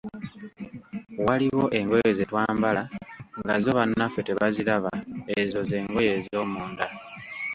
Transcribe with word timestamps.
Waliwo 1.25 1.65
engoye 1.79 2.09
ze 2.17 2.25
twambala 2.29 2.81
nga 3.41 3.55
zo 3.63 3.69
bannaffe 3.77 4.19
tebaziraba, 4.27 4.91
ezo 5.39 5.59
z'engoye 5.69 6.11
ez'omunda. 6.19 6.85